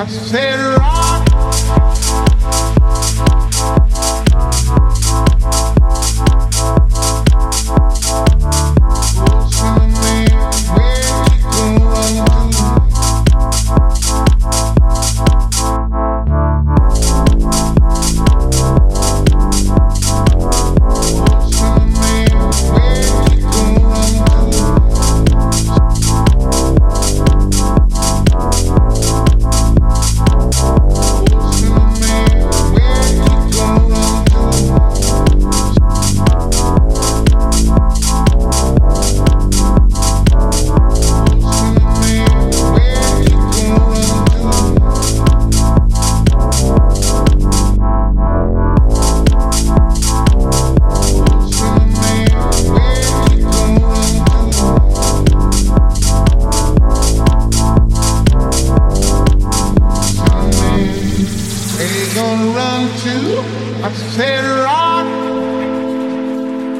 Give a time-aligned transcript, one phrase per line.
[0.00, 1.17] I said, Rock.
[62.18, 63.16] gonna run to?
[63.86, 65.08] I said, Rock,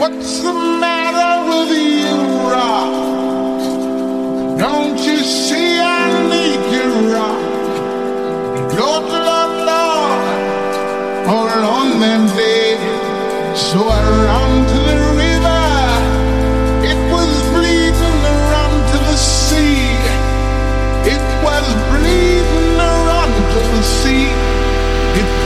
[0.00, 0.52] what's the
[0.84, 2.16] matter with you,
[2.54, 2.92] Rock?
[4.58, 7.42] Don't you see I need you, Rock?
[8.80, 10.20] Don't love, Lord,
[11.34, 12.76] on a lonely day,
[13.54, 14.19] so I.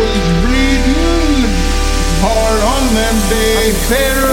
[0.00, 1.52] was bleeding
[2.24, 4.29] hard on that day.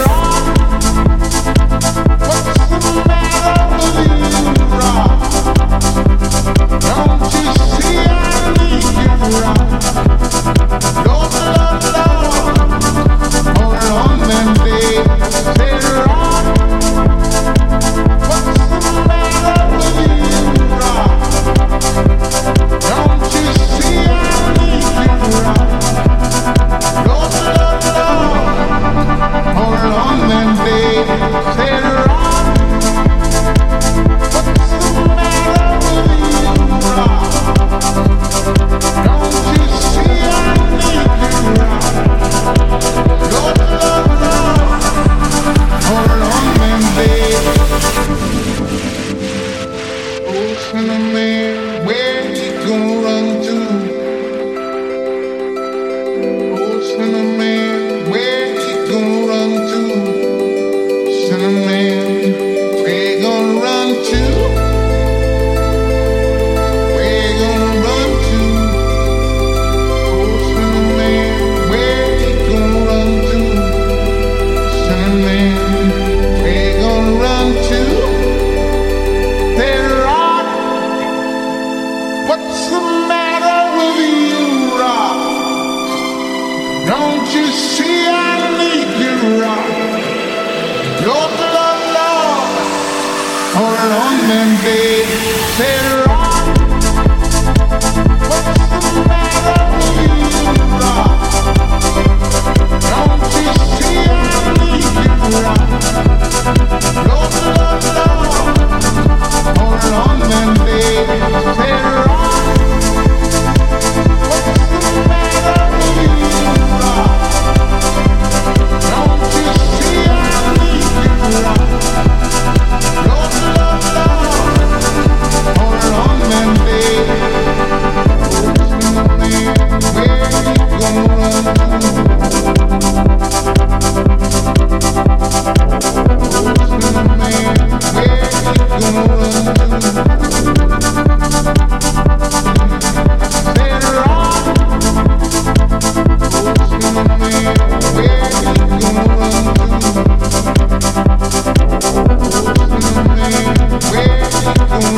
[95.58, 95.87] Say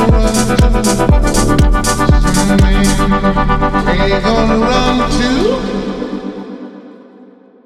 [0.00, 0.08] Hey,